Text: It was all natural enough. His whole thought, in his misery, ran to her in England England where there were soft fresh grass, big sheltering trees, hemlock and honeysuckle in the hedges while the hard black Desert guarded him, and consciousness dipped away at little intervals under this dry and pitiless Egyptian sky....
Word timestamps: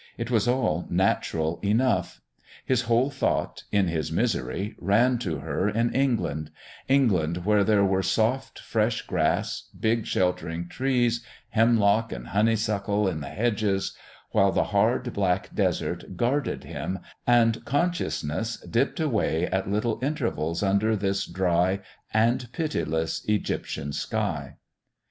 It 0.17 0.31
was 0.31 0.47
all 0.47 0.87
natural 0.89 1.59
enough. 1.61 2.21
His 2.65 2.81
whole 2.89 3.11
thought, 3.11 3.65
in 3.71 3.87
his 3.87 4.11
misery, 4.11 4.75
ran 4.79 5.19
to 5.19 5.41
her 5.41 5.69
in 5.69 5.93
England 5.93 6.49
England 6.87 7.45
where 7.45 7.63
there 7.63 7.85
were 7.85 8.01
soft 8.01 8.57
fresh 8.57 9.03
grass, 9.03 9.69
big 9.79 10.07
sheltering 10.07 10.67
trees, 10.67 11.23
hemlock 11.49 12.11
and 12.11 12.29
honeysuckle 12.29 13.07
in 13.07 13.19
the 13.21 13.29
hedges 13.29 13.93
while 14.31 14.51
the 14.51 14.63
hard 14.73 15.13
black 15.13 15.53
Desert 15.53 16.17
guarded 16.17 16.63
him, 16.63 16.97
and 17.27 17.63
consciousness 17.63 18.57
dipped 18.67 18.99
away 18.99 19.45
at 19.45 19.69
little 19.69 19.99
intervals 20.01 20.63
under 20.63 20.95
this 20.95 21.27
dry 21.27 21.79
and 22.11 22.51
pitiless 22.53 23.23
Egyptian 23.25 23.93
sky.... 23.93 24.55